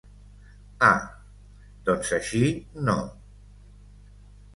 Ah, 0.85 1.01
doncs 1.89 2.13
així 2.19 2.41
no... 2.87 2.95